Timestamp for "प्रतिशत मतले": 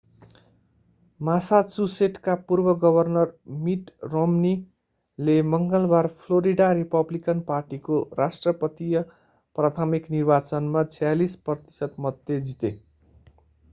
11.45-12.39